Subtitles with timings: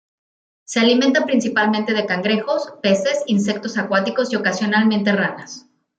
[0.63, 5.67] Se alimenta principalmente de cangrejos, peces, insectos acuáticos y ocasionalmente ranas.